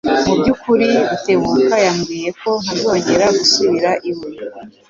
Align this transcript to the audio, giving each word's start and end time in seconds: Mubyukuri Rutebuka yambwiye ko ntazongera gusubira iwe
Mubyukuri 0.25 0.87
Rutebuka 1.09 1.75
yambwiye 1.85 2.29
ko 2.41 2.51
ntazongera 2.63 3.25
gusubira 3.39 3.89
iwe 4.09 4.27